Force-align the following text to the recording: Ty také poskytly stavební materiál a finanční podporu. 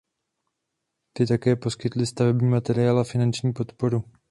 Ty 1.13 1.27
také 1.27 1.55
poskytly 1.55 2.05
stavební 2.05 2.49
materiál 2.49 2.99
a 2.99 3.03
finanční 3.03 3.53
podporu. 3.53 4.03